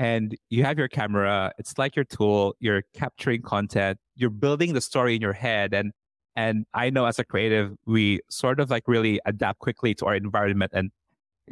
and 0.00 0.34
you 0.48 0.64
have 0.64 0.78
your 0.78 0.88
camera. 0.88 1.52
It's 1.58 1.76
like 1.76 1.94
your 1.94 2.06
tool. 2.06 2.56
You're 2.58 2.82
capturing 2.94 3.42
content. 3.42 3.98
You're 4.16 4.30
building 4.30 4.72
the 4.72 4.80
story 4.80 5.14
in 5.14 5.20
your 5.20 5.34
head. 5.34 5.74
And 5.74 5.92
and 6.34 6.64
I 6.72 6.88
know 6.88 7.04
as 7.04 7.18
a 7.18 7.24
creative, 7.24 7.76
we 7.84 8.20
sort 8.30 8.60
of 8.60 8.70
like 8.70 8.84
really 8.88 9.20
adapt 9.26 9.58
quickly 9.58 9.94
to 9.96 10.06
our 10.06 10.14
environment 10.14 10.72
and 10.74 10.90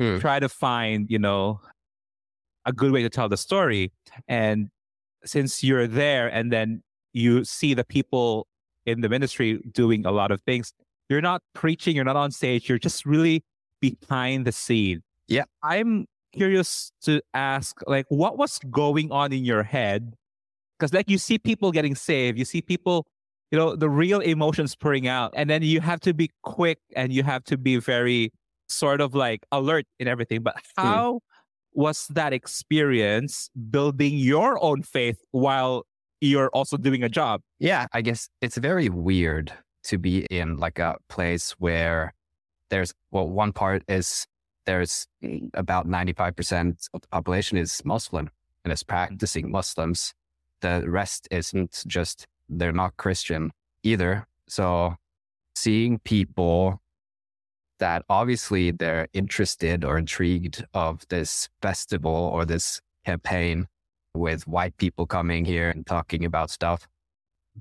mm. 0.01 0.19
try 0.19 0.41
to 0.41 0.49
find, 0.49 1.11
you 1.11 1.19
know, 1.19 1.61
a 2.65 2.73
good 2.73 2.91
way 2.91 3.03
to 3.03 3.11
tell 3.11 3.29
the 3.29 3.37
story. 3.37 3.93
And 4.29 4.71
since 5.27 5.63
you're 5.63 5.87
there 5.87 6.29
and 6.29 6.51
then 6.51 6.83
you 7.13 7.45
see 7.45 7.75
the 7.75 7.85
people 7.85 8.47
in 8.87 9.03
the 9.03 9.11
ministry 9.11 9.61
doing 9.71 10.07
a 10.07 10.11
lot 10.11 10.31
of 10.31 10.41
things, 10.41 10.73
you're 11.11 11.21
not 11.21 11.43
preaching, 11.55 11.95
you're 11.95 12.05
not 12.07 12.17
on 12.17 12.31
stage, 12.31 12.67
you're 12.67 12.79
just 12.79 13.05
really 13.05 13.45
behind 13.81 14.47
the 14.47 14.53
scene. 14.53 15.03
Yeah. 15.27 15.45
I'm 15.63 16.07
curious 16.33 16.93
to 17.03 17.21
ask, 17.35 17.81
like, 17.87 18.07
what 18.09 18.39
was 18.39 18.59
going 18.71 19.11
on 19.13 19.33
in 19.33 19.45
your 19.45 19.63
head? 19.63 20.15
Because, 20.79 20.93
like, 20.93 21.11
you 21.11 21.19
see 21.19 21.39
people 21.39 21.73
getting 21.73 21.95
saved, 21.95 22.39
you 22.39 22.45
see 22.45 22.63
people 22.63 23.07
you 23.51 23.59
know, 23.59 23.75
the 23.75 23.89
real 23.89 24.21
emotions 24.21 24.75
pouring 24.75 25.09
out. 25.09 25.33
And 25.35 25.49
then 25.49 25.63
you 25.63 25.81
have 25.81 26.01
to 26.01 26.13
be 26.13 26.31
quick 26.43 26.79
and 26.95 27.13
you 27.13 27.23
have 27.23 27.45
to 27.45 27.57
be 27.57 27.79
very 27.79 28.33
sort 28.69 29.01
of 29.01 29.15
like 29.15 29.47
alert 29.53 29.87
in 29.99 30.09
everything. 30.09 30.43
But 30.43 30.55
hmm. 30.77 30.83
how 30.83 31.13
mm. 31.15 31.21
was 31.73 32.07
that 32.11 32.33
experience 32.33 33.51
building 33.71 34.15
your 34.15 34.63
own 34.63 34.83
faith 34.83 35.19
while 35.31 35.87
you're 36.21 36.51
also 36.51 36.77
doing 36.77 37.03
a 37.03 37.09
job? 37.09 37.41
Yeah, 37.59 37.87
I 37.93 38.03
guess 38.03 38.29
it's 38.43 38.59
very 38.59 38.89
weird 38.89 39.53
to 39.85 39.99
be 39.99 40.27
in 40.31 40.59
like 40.59 40.79
a 40.79 40.97
place 41.09 41.53
where 41.53 42.13
there's, 42.71 42.93
well, 43.11 43.29
one 43.29 43.53
part 43.53 43.83
is 43.89 44.27
there's 44.69 45.07
about 45.55 45.89
95% 45.89 46.91
of 46.93 47.01
the 47.01 47.09
population 47.09 47.57
is 47.57 47.83
Muslim 47.87 48.29
and 48.63 48.73
is 48.73 48.83
mm-hmm. 48.83 48.91
practicing 48.91 49.51
Muslims. 49.51 50.13
The 50.61 50.85
rest 50.87 51.27
isn't 51.31 51.85
just 51.87 52.27
they're 52.51 52.71
not 52.71 52.99
Christian 52.99 53.51
either. 53.83 54.27
So 54.47 54.97
seeing 55.55 56.01
people 56.01 56.83
that 57.79 58.05
obviously 58.11 58.71
they're 58.71 59.09
interested 59.15 59.85
or 59.85 59.97
intrigued 59.97 60.67
of 60.75 61.09
this 61.09 61.49
festival 61.63 62.13
or 62.13 62.45
this 62.45 62.83
campaign 63.07 63.69
with 64.15 64.47
white 64.47 64.77
people 64.77 65.07
coming 65.07 65.47
here 65.47 65.71
and 65.71 65.87
talking 65.87 66.27
about 66.27 66.51
stuff. 66.51 66.87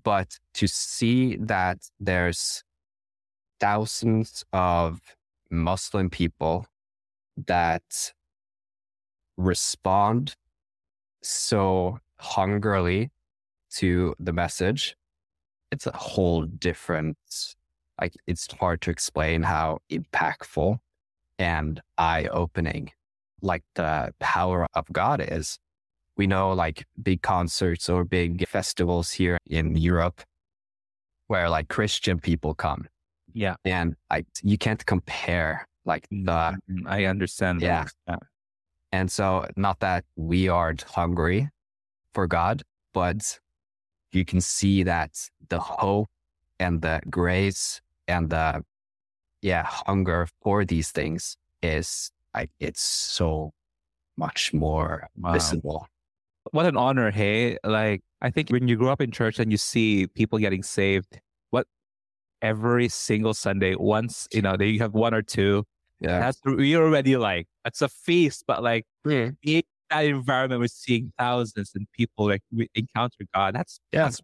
But 0.04 0.40
to 0.56 0.68
see 0.68 1.38
that 1.38 1.78
there's 2.02 2.66
thousands 3.62 4.44
of 4.52 5.00
Muslim 5.50 6.10
people 6.10 6.68
that 7.46 8.14
respond 9.38 10.36
so 11.22 12.00
hungrily 12.18 13.12
to 13.76 14.16
the 14.20 14.34
message, 14.34 14.96
it's 15.72 15.86
a 15.86 15.92
whole 15.92 16.44
different, 16.44 17.18
like, 18.02 18.16
it's 18.26 18.48
hard 18.60 18.82
to 18.82 18.90
explain 18.90 19.44
how 19.44 19.80
impactful 19.92 20.80
and 21.38 21.82
eye 21.98 22.26
opening, 22.32 22.92
like, 23.42 23.64
the 23.76 24.14
power 24.20 24.68
of 24.74 24.86
God 24.92 25.22
is. 25.22 25.60
We 26.16 26.26
know, 26.26 26.54
like, 26.54 26.86
big 27.02 27.22
concerts 27.22 27.90
or 27.90 28.04
big 28.04 28.48
festivals 28.48 29.12
here 29.12 29.38
in 29.46 29.76
Europe 29.76 30.24
where, 31.28 31.50
like, 31.50 31.68
Christian 31.68 32.20
people 32.20 32.56
come. 32.56 32.88
Yeah. 33.34 33.56
And 33.64 33.96
like, 34.10 34.26
you 34.42 34.58
can't 34.58 34.84
compare, 34.86 35.68
like, 35.88 36.08
the. 36.10 36.18
Mm-hmm. 36.28 36.88
I 36.88 37.06
understand. 37.06 37.62
Yeah. 37.62 37.86
yeah. 38.08 38.18
And 38.92 39.12
so, 39.12 39.48
not 39.56 39.80
that 39.80 40.06
we 40.16 40.48
aren't 40.48 40.84
hungry 40.84 41.50
for 42.14 42.28
God, 42.28 42.64
but 42.94 43.40
you 44.12 44.26
can 44.26 44.42
see 44.42 44.84
that 44.84 45.12
the 45.50 45.60
hope 45.60 46.08
and 46.60 46.82
the 46.82 47.02
grace 47.10 47.82
and 48.08 48.30
the 48.30 48.64
yeah 49.42 49.64
hunger 49.64 50.28
for 50.42 50.66
these 50.66 50.92
things 50.92 51.38
is 51.62 52.12
like 52.34 52.50
it's 52.60 52.82
so 52.82 53.52
much 54.18 54.54
more 54.54 55.08
wow. 55.18 55.34
visible 55.34 55.88
what 56.52 56.66
an 56.66 56.78
honor 56.78 57.12
hey 57.12 57.58
like 57.64 58.02
i 58.22 58.30
think 58.30 58.50
when 58.50 58.68
you 58.68 58.76
grow 58.76 58.92
up 58.92 59.02
in 59.02 59.12
church 59.12 59.40
and 59.40 59.52
you 59.52 59.58
see 59.58 60.08
people 60.08 60.40
getting 60.40 60.64
saved 60.64 61.20
what 61.52 61.68
every 62.42 62.90
single 62.90 63.34
sunday 63.34 63.76
once 63.76 64.28
you 64.32 64.42
know 64.42 64.58
they 64.58 64.78
have 64.78 64.94
one 64.94 65.14
or 65.14 65.22
two 65.22 65.64
yeah 66.00 66.20
that's 66.20 66.40
we 66.46 66.76
already 66.76 67.18
like 67.18 67.48
it's 67.66 67.82
a 67.82 67.90
feast 67.90 68.44
but 68.48 68.62
like 68.62 68.86
mm. 69.06 69.36
being 69.42 69.64
that 69.90 70.06
environment 70.06 70.62
we're 70.62 70.68
seeing 70.68 71.12
thousands 71.18 71.72
and 71.76 71.88
people 71.92 72.28
like 72.28 72.42
we 72.52 72.70
encounter 72.76 73.26
God. 73.34 73.56
That's 73.56 73.80
yeah. 73.92 74.04
That's... 74.04 74.22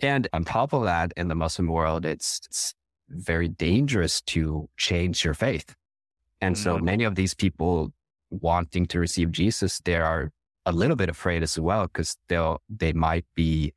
and 0.00 0.28
on 0.32 0.44
top 0.44 0.72
of 0.72 0.84
that, 0.84 1.12
in 1.16 1.28
the 1.28 1.34
Muslim 1.34 1.68
world, 1.68 2.04
it's, 2.04 2.40
it's 2.46 2.74
very 3.08 3.48
dangerous 3.48 4.20
to 4.22 4.68
change 4.76 5.24
your 5.24 5.34
faith. 5.34 5.74
And 6.40 6.56
so 6.58 6.76
mm. 6.76 6.82
many 6.82 7.04
of 7.04 7.14
these 7.14 7.34
people 7.34 7.92
wanting 8.30 8.86
to 8.86 8.98
receive 8.98 9.32
Jesus, 9.32 9.80
they 9.84 9.96
are 9.96 10.32
a 10.66 10.72
little 10.72 10.96
bit 10.96 11.08
afraid 11.08 11.42
as 11.42 11.58
well 11.58 11.84
because 11.84 12.16
they'll 12.28 12.60
they 12.68 12.92
might 12.92 13.24
be 13.34 13.72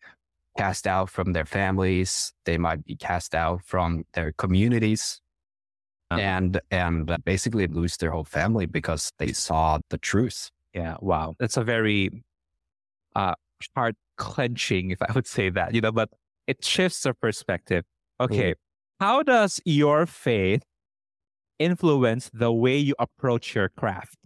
cast 0.58 0.88
out 0.88 1.10
from 1.10 1.34
their 1.34 1.46
families, 1.46 2.34
they 2.46 2.58
might 2.58 2.84
be 2.84 2.96
cast 2.96 3.34
out 3.34 3.62
from 3.64 4.04
their 4.14 4.34
communities. 4.34 5.22
And 6.12 6.60
and 6.72 7.12
basically 7.24 7.68
lose 7.68 7.98
their 7.98 8.12
whole 8.12 8.24
family 8.24 8.66
because 8.66 9.12
they 9.18 9.32
saw 9.32 9.80
the 9.90 9.98
truth. 9.98 10.50
Yeah, 10.74 10.96
wow, 11.02 11.36
that's 11.40 11.58
a 11.58 11.64
very 11.64 12.24
uh, 13.16 13.36
heart 13.76 13.96
clenching, 14.18 14.92
if 14.92 15.02
I 15.02 15.12
would 15.14 15.28
say 15.28 15.50
that, 15.50 15.74
you 15.74 15.82
know. 15.82 15.92
But 15.92 16.10
it 16.48 16.64
shifts 16.64 17.02
the 17.02 17.14
perspective. 17.14 17.86
Okay, 18.20 18.52
mm. 18.52 18.56
how 19.00 19.24
does 19.24 19.62
your 19.66 20.06
faith 20.06 20.64
influence 21.60 22.30
the 22.34 22.52
way 22.52 22.78
you 22.78 22.96
approach 23.00 23.56
your 23.56 23.70
craft? 23.70 24.18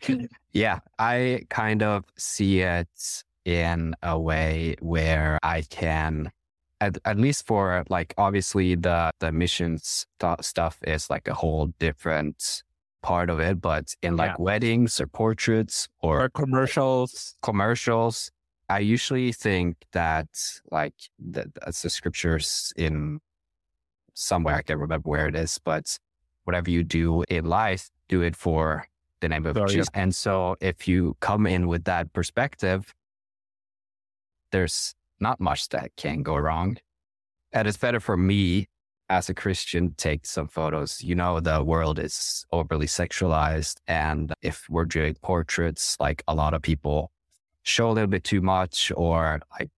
Yeah, 0.52 0.78
I 0.98 1.46
kind 1.50 1.82
of 1.82 2.04
see 2.16 2.60
it 2.60 3.24
in 3.44 3.94
a 4.02 4.18
way 4.18 4.76
where 4.80 5.38
I 5.42 5.62
can, 5.62 6.30
at, 6.84 6.98
at 7.04 7.18
least 7.18 7.46
for 7.46 7.84
like, 7.88 8.14
obviously 8.18 8.74
the, 8.74 9.10
the 9.20 9.32
missions 9.32 10.06
th- 10.20 10.42
stuff 10.42 10.78
is 10.86 11.10
like 11.10 11.26
a 11.28 11.34
whole 11.34 11.66
different 11.78 12.62
part 13.02 13.30
of 13.30 13.40
it, 13.40 13.60
but 13.60 13.94
in 14.02 14.16
like 14.16 14.32
yeah. 14.32 14.36
weddings 14.38 15.00
or 15.00 15.06
portraits 15.06 15.88
or, 16.00 16.24
or 16.24 16.28
commercials, 16.28 17.36
commercials, 17.42 18.30
I 18.68 18.78
usually 18.78 19.32
think 19.32 19.76
that 19.92 20.28
like 20.70 20.94
the, 21.18 21.50
that's 21.54 21.82
the 21.82 21.90
scriptures 21.90 22.72
in 22.76 23.20
somewhere. 24.14 24.54
I 24.54 24.62
can't 24.62 24.80
remember 24.80 25.08
where 25.08 25.28
it 25.28 25.36
is, 25.36 25.58
but 25.62 25.98
whatever 26.44 26.70
you 26.70 26.82
do 26.82 27.24
in 27.28 27.44
life, 27.44 27.90
do 28.08 28.22
it 28.22 28.36
for 28.36 28.86
the 29.20 29.28
name 29.28 29.46
of 29.46 29.56
oh, 29.56 29.60
Sorry. 29.60 29.70
Jesus. 29.70 29.88
And 29.94 30.14
so 30.14 30.56
if 30.60 30.88
you 30.88 31.16
come 31.20 31.46
in 31.46 31.68
with 31.68 31.84
that 31.84 32.12
perspective, 32.12 32.94
there's 34.50 34.94
not 35.24 35.40
much 35.40 35.70
that 35.70 35.90
can 35.96 36.22
go 36.22 36.36
wrong. 36.36 36.76
And 37.52 37.66
it's 37.66 37.78
better 37.78 38.00
for 38.00 38.16
me 38.16 38.68
as 39.08 39.28
a 39.28 39.34
Christian 39.34 39.94
take 39.96 40.26
some 40.26 40.48
photos. 40.48 41.02
You 41.02 41.14
know, 41.14 41.40
the 41.40 41.64
world 41.64 41.98
is 41.98 42.44
overly 42.52 42.86
sexualized. 42.86 43.76
And 43.86 44.32
if 44.42 44.66
we're 44.68 44.84
doing 44.84 45.14
portraits, 45.22 45.96
like 45.98 46.22
a 46.28 46.34
lot 46.34 46.54
of 46.54 46.62
people 46.62 47.10
show 47.62 47.90
a 47.90 47.92
little 47.92 48.12
bit 48.16 48.24
too 48.24 48.42
much 48.42 48.92
or 48.94 49.40
like, 49.58 49.70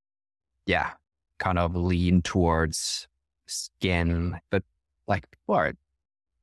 yeah, 0.67 0.91
kind 1.39 1.59
of 1.59 1.77
lean 1.77 2.23
towards 2.23 3.07
skin, 3.47 4.39
but 4.51 4.65
like 5.07 5.31
people 5.31 5.55
are 5.55 5.73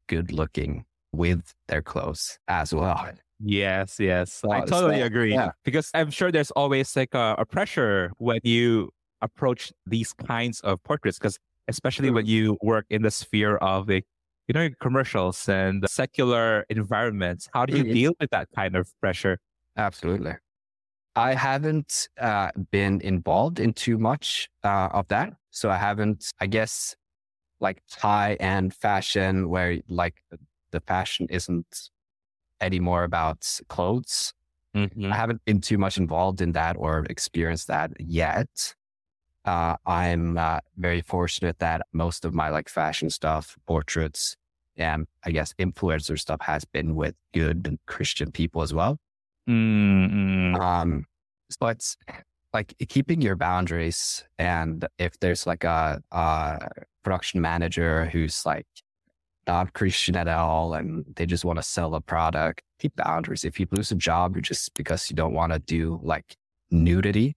good 0.07 0.31
looking 0.31 0.85
with 1.11 1.53
their 1.67 1.81
clothes 1.81 2.39
as 2.47 2.73
well. 2.73 3.11
Yes, 3.43 3.97
yes. 3.99 4.41
I 4.49 4.61
totally 4.61 5.01
agree. 5.01 5.33
Yeah. 5.33 5.51
Because 5.65 5.91
I'm 5.93 6.11
sure 6.11 6.31
there's 6.31 6.51
always 6.51 6.95
like 6.95 7.13
a, 7.13 7.35
a, 7.37 7.45
pressure 7.45 8.11
when 8.17 8.39
you 8.43 8.89
approach 9.21 9.73
these 9.85 10.13
kinds 10.13 10.61
of 10.61 10.81
portraits, 10.83 11.19
because 11.19 11.37
especially 11.67 12.09
when 12.09 12.25
you 12.25 12.57
work 12.61 12.85
in 12.89 13.01
the 13.01 13.11
sphere 13.11 13.57
of 13.57 13.87
the, 13.87 14.01
you 14.47 14.53
know, 14.53 14.69
commercials 14.79 15.49
and 15.49 15.83
secular 15.89 16.65
environments, 16.69 17.49
how 17.53 17.65
do 17.65 17.75
you 17.75 17.83
mm-hmm. 17.83 17.93
deal 17.93 18.13
with 18.19 18.29
that 18.29 18.47
kind 18.55 18.75
of 18.77 18.89
pressure? 19.01 19.39
Absolutely. 19.75 20.33
I 21.15 21.35
haven't 21.35 22.07
uh, 22.19 22.51
been 22.71 23.01
involved 23.01 23.59
in 23.59 23.73
too 23.73 23.97
much 23.97 24.49
uh, 24.63 24.89
of 24.93 25.07
that. 25.09 25.33
So 25.51 25.69
I 25.69 25.77
haven't, 25.77 26.31
I 26.39 26.47
guess, 26.47 26.95
like 27.59 27.81
high 27.91 28.33
end 28.35 28.73
fashion 28.73 29.49
where 29.49 29.79
like 29.87 30.15
the 30.71 30.79
fashion 30.81 31.27
isn't 31.29 31.89
anymore 32.65 33.03
about 33.03 33.59
clothes. 33.69 34.33
Mm-hmm. 34.75 35.11
I 35.11 35.15
haven't 35.15 35.45
been 35.45 35.61
too 35.61 35.77
much 35.77 35.97
involved 35.97 36.41
in 36.41 36.53
that 36.53 36.75
or 36.77 37.05
experienced 37.09 37.67
that 37.67 37.91
yet. 37.99 38.75
Uh, 39.45 39.75
I'm 39.85 40.37
uh, 40.37 40.59
very 40.77 41.01
fortunate 41.01 41.59
that 41.59 41.81
most 41.91 42.25
of 42.25 42.33
my 42.33 42.49
like 42.49 42.69
fashion 42.69 43.09
stuff, 43.09 43.55
portraits, 43.67 44.35
and 44.77 45.05
I 45.23 45.31
guess 45.31 45.53
influencer 45.59 46.17
stuff 46.17 46.41
has 46.41 46.65
been 46.65 46.95
with 46.95 47.15
good 47.33 47.77
Christian 47.85 48.31
people 48.31 48.61
as 48.61 48.73
well. 48.73 48.97
Mm-hmm. 49.47 50.55
Um, 50.55 51.05
but 51.59 51.95
like 52.53 52.73
keeping 52.89 53.21
your 53.21 53.35
boundaries, 53.35 54.23
and 54.39 54.87
if 54.97 55.19
there's 55.19 55.45
like 55.45 55.63
a, 55.63 56.01
a 56.11 56.69
production 57.03 57.41
manager 57.41 58.05
who's 58.05 58.45
like 58.45 58.65
not 59.47 59.73
Christian 59.73 60.15
at 60.15 60.27
all 60.27 60.73
and 60.73 61.05
they 61.15 61.25
just 61.25 61.45
want 61.45 61.59
to 61.59 61.63
sell 61.63 61.95
a 61.95 62.01
product, 62.01 62.61
keep 62.79 62.95
boundaries. 62.95 63.43
If 63.43 63.59
you 63.59 63.67
lose 63.71 63.91
a 63.91 63.95
job 63.95 64.35
you 64.35 64.41
just 64.41 64.73
because 64.75 65.09
you 65.09 65.15
don't 65.15 65.33
want 65.33 65.53
to 65.53 65.59
do 65.59 65.99
like 66.03 66.35
nudity, 66.71 67.35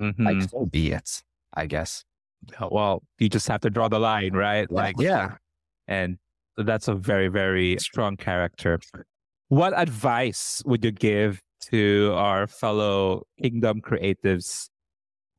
mm-hmm. 0.00 0.24
like 0.24 0.48
so 0.48 0.66
be 0.66 0.92
it, 0.92 1.22
I 1.54 1.66
guess. 1.66 2.04
Well, 2.60 3.02
you 3.18 3.28
just 3.28 3.46
have 3.48 3.60
to 3.60 3.70
draw 3.70 3.88
the 3.88 4.00
line, 4.00 4.32
right? 4.32 4.70
Like, 4.70 4.96
yeah. 4.98 5.36
And 5.86 6.18
that's 6.56 6.88
a 6.88 6.94
very, 6.94 7.28
very 7.28 7.76
strong 7.78 8.16
character. 8.16 8.80
What 9.48 9.78
advice 9.78 10.62
would 10.64 10.84
you 10.84 10.90
give 10.90 11.40
to 11.70 12.12
our 12.16 12.46
fellow 12.46 13.22
kingdom 13.40 13.80
creatives 13.80 14.68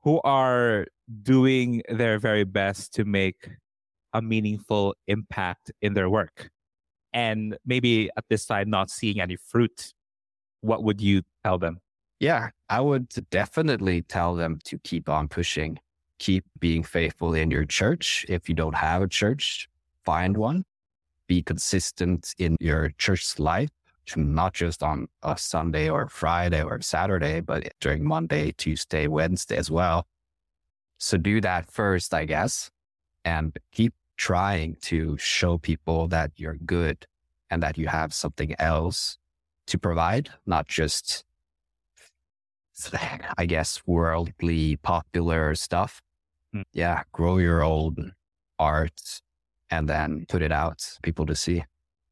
who 0.04 0.22
are 0.24 0.86
doing 1.24 1.82
their 1.90 2.20
very 2.20 2.44
best 2.44 2.94
to 2.94 3.06
make 3.06 3.50
a 4.14 4.22
meaningful 4.22 4.96
impact 5.08 5.72
in 5.82 5.94
their 5.94 6.10
work. 6.10 6.50
And 7.14 7.58
maybe 7.66 8.10
at 8.18 8.26
this 8.30 8.46
time 8.46 8.70
not 8.70 8.90
seeing 8.90 9.20
any 9.20 9.36
fruit 9.36 9.94
what 10.62 10.84
would 10.84 11.02
you 11.02 11.22
tell 11.44 11.58
them? 11.58 11.80
Yeah 12.20 12.50
i 12.70 12.80
would 12.80 13.10
definitely 13.30 14.02
tell 14.02 14.34
them 14.36 14.60
to 14.66 14.80
keep 14.80 15.10
on 15.10 15.28
pushing. 15.28 15.78
Keep 16.20 16.46
being 16.60 16.84
faithful 16.84 17.34
in 17.34 17.52
your 17.52 17.66
church. 17.66 18.26
If 18.30 18.48
you 18.48 18.56
don't 18.56 18.76
have 18.76 19.02
a 19.02 19.08
church 19.08 19.68
find 20.06 20.38
one. 20.38 20.64
Be 21.28 21.42
consistent 21.42 22.34
in 22.38 22.58
your 22.60 22.92
church 22.98 23.40
life 23.40 23.70
not 24.18 24.54
just 24.54 24.84
on 24.84 25.08
a 25.22 25.38
sunday 25.38 25.90
or 25.90 26.10
friday 26.10 26.62
or 26.62 26.82
saturday 26.82 27.40
but 27.40 27.72
during 27.80 28.04
monday 28.04 28.52
tuesday 28.58 29.08
wednesday 29.08 29.56
as 29.58 29.72
well. 29.72 30.08
So 30.98 31.18
do 31.18 31.42
that 31.42 31.70
first 31.72 32.14
i 32.14 32.26
guess 32.26 32.72
and 33.26 33.58
keep 33.72 33.94
trying 34.18 34.76
to 34.82 35.18
show 35.18 35.58
people 35.58 36.08
that 36.10 36.32
you're 36.36 36.58
good 36.66 37.06
and 37.50 37.62
that 37.64 37.78
you 37.78 37.88
have 37.88 38.14
something 38.14 38.56
else 38.60 39.18
to 39.68 39.78
provide, 39.78 40.30
not 40.46 40.68
just, 40.68 41.24
I 43.38 43.46
guess, 43.46 43.82
worldly 43.86 44.78
popular 44.78 45.56
stuff. 45.56 46.02
Mm. 46.56 46.64
Yeah, 46.74 47.04
grow 47.12 47.38
your 47.38 47.64
own 47.64 48.14
art 48.60 49.22
and 49.70 49.88
then 49.90 50.26
put 50.30 50.42
it 50.42 50.52
out 50.52 50.98
people 51.02 51.26
to 51.26 51.36
see. 51.36 51.64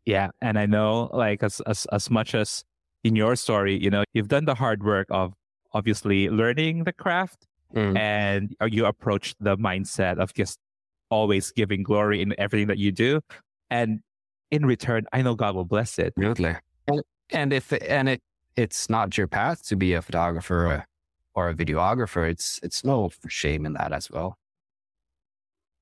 Yeah, 0.05 0.29
and 0.41 0.57
I 0.57 0.65
know 0.65 1.09
like 1.13 1.43
as 1.43 1.61
as 1.67 1.85
as 1.91 2.09
much 2.09 2.33
as 2.33 2.63
in 3.03 3.15
your 3.15 3.35
story, 3.35 3.77
you 3.81 3.89
know, 3.89 4.03
you've 4.13 4.27
done 4.27 4.45
the 4.45 4.55
hard 4.55 4.83
work 4.83 5.07
of 5.11 5.33
obviously 5.73 6.29
learning 6.29 6.83
the 6.83 6.93
craft 6.93 7.47
mm. 7.75 7.97
and 7.97 8.55
you 8.67 8.85
approach 8.85 9.35
the 9.39 9.57
mindset 9.57 10.17
of 10.17 10.33
just 10.33 10.59
always 11.11 11.51
giving 11.51 11.83
glory 11.83 12.21
in 12.21 12.33
everything 12.39 12.67
that 12.67 12.79
you 12.79 12.91
do. 12.91 13.21
And 13.69 13.99
in 14.49 14.65
return, 14.65 15.05
I 15.13 15.21
know 15.21 15.35
God 15.35 15.55
will 15.55 15.65
bless 15.65 15.99
it. 15.99 16.13
Absolutely. 16.17 16.55
And, 16.87 17.01
and 17.29 17.53
if, 17.53 17.71
and 17.71 18.09
it, 18.09 18.21
it's 18.55 18.89
not 18.89 19.17
your 19.17 19.27
path 19.27 19.65
to 19.67 19.75
be 19.75 19.93
a 19.93 20.01
photographer 20.01 20.65
or, 20.65 20.85
or 21.35 21.49
a 21.49 21.53
videographer, 21.53 22.29
it's, 22.29 22.59
it's 22.63 22.83
no 22.83 23.11
shame 23.27 23.65
in 23.65 23.73
that 23.73 23.93
as 23.93 24.09
well. 24.09 24.37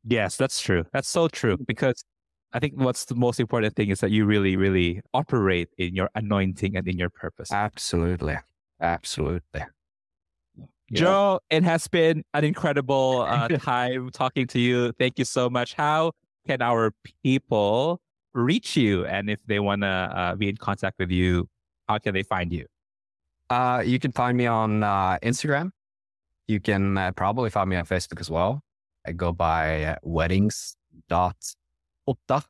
Yes, 0.04 0.36
that's 0.38 0.60
true. 0.62 0.86
That's 0.92 1.10
so 1.10 1.28
true 1.28 1.58
because 1.68 2.04
I 2.54 2.60
think 2.60 2.74
what's 2.76 3.06
the 3.06 3.16
most 3.16 3.40
important 3.40 3.76
thing 3.76 3.90
is 3.90 4.00
that 4.00 4.12
you 4.12 4.26
really, 4.26 4.56
really 4.56 5.02
operate 5.14 5.70
in 5.78 5.96
your 5.96 6.10
anointing 6.16 6.76
and 6.76 6.88
in 6.88 6.98
your 6.98 7.10
purpose. 7.10 7.52
Absolutely. 7.52 8.38
Absolutely. 8.82 9.62
Jo, 10.94 11.40
it 11.50 11.64
has 11.64 11.88
been 11.88 12.24
an 12.34 12.44
incredible 12.44 13.26
uh, 13.28 13.48
time 13.60 14.10
talking 14.12 14.48
to 14.48 14.60
you. 14.60 14.92
Thank 14.94 15.20
you 15.20 15.26
so 15.26 15.50
much. 15.50 15.74
How 15.74 16.14
can 16.48 16.62
our 16.62 16.92
people 17.24 18.02
reach 18.34 18.76
you? 18.76 19.06
And 19.06 19.30
if 19.30 19.40
they 19.46 19.60
want 19.60 19.82
to 19.82 19.88
uh, 19.88 20.36
be 20.36 20.50
in 20.50 20.58
contact 20.58 20.98
with 21.00 21.12
you, 21.12 21.48
how 21.88 21.98
can 22.00 22.14
they 22.14 22.24
find 22.24 22.52
you? 22.52 22.66
Uh, 23.50 23.84
you 23.86 24.00
can 24.00 24.12
find 24.12 24.38
me 24.38 24.46
on 24.46 24.84
uh, 24.84 25.18
Instagram. 25.24 25.72
You 26.48 26.60
can 26.60 26.98
uh, 26.98 27.12
probably 27.12 27.50
find 27.50 27.70
me 27.70 27.76
on 27.76 27.86
Facebook 27.86 28.20
as 28.20 28.30
well. 28.30 28.62
I 29.06 29.12
go 29.12 29.32
by 29.32 29.98
weddings 30.04 30.76
weddings.otta. 31.10 32.44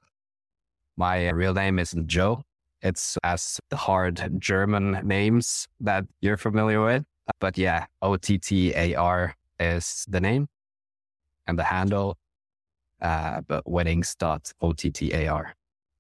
My 0.98 1.30
real 1.30 1.54
name 1.54 1.80
isn't 1.80 2.08
Jo. 2.08 2.44
it's 2.82 3.18
as 3.24 3.60
the 3.70 3.78
hard 3.78 4.40
German 4.40 5.00
names 5.04 5.68
that 5.80 6.06
you're 6.22 6.38
familiar 6.38 6.84
with. 6.84 7.04
But 7.40 7.58
yeah, 7.58 7.86
OTTAR 8.04 9.34
is 9.60 10.06
the 10.08 10.22
name 10.22 10.48
and 11.48 11.58
the 11.60 11.64
handle, 11.64 12.18
uh, 13.02 13.42
but 13.48 13.64
weddings.ottar. 13.70 15.46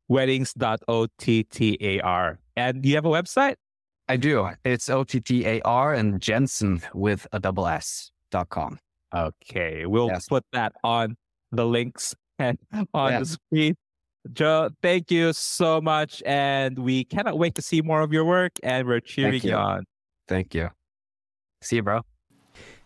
Weddings.ottar. 0.08 2.38
And 2.56 2.82
do 2.82 2.90
you 2.90 2.96
have 2.96 3.06
a 3.06 3.10
website? 3.10 3.56
I 4.08 4.18
do. 4.18 4.50
It's 4.66 4.90
OTTAR 4.90 5.98
and 5.98 6.20
Jenssen 6.20 6.82
with 6.94 7.28
a 7.32 7.40
double 7.40 7.68
S 7.68 8.12
dot 8.32 8.50
com. 8.50 8.80
Okay. 9.16 9.86
We'll 9.86 10.08
Yes. 10.08 10.28
put 10.28 10.44
that 10.54 10.74
on 10.84 11.16
the 11.52 11.66
links 11.66 12.16
and 12.40 12.58
on 12.94 13.12
Yeah. 13.12 13.20
the 13.20 13.26
screen. 13.26 13.76
Jo, 14.34 14.70
thank 14.82 15.12
you 15.12 15.32
so 15.34 15.80
much. 15.80 16.22
And 16.26 16.80
we 16.80 17.06
cannot 17.06 17.38
wait 17.40 17.56
to 17.56 17.62
see 17.62 17.82
more 17.82 18.02
of 18.02 18.12
your 18.12 18.26
work. 18.26 18.54
And 18.64 18.88
we're 18.88 19.00
cheering 19.00 19.42
you 19.44 19.52
you. 19.52 19.56
on. 19.56 19.86
Thank 20.28 20.54
you. 20.54 20.70
See 21.62 21.78
you, 21.78 21.84
bro. 21.84 22.02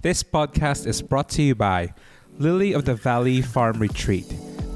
This 0.02 0.24
podcast 0.24 0.88
is 0.88 1.02
brought 1.02 1.30
to 1.30 1.44
you 1.44 1.56
by 1.56 1.94
Lily 2.40 2.74
of 2.74 2.86
the 2.86 2.96
Valley 2.96 3.42
Farm 3.42 3.80
Retreat. 3.80 4.26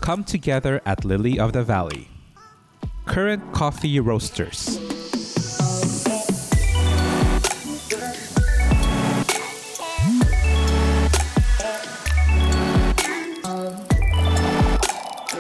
Come 0.02 0.24
together 0.24 0.82
at 0.86 1.04
Lily 1.04 1.40
of 1.40 1.54
the 1.54 1.64
Valley. 1.64 2.08
Current 3.08 3.54
Coffee 3.54 4.00
Roasters. 4.00 4.97